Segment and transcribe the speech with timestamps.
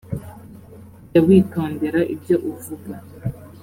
[1.09, 2.93] jya witondera ibyo uvuga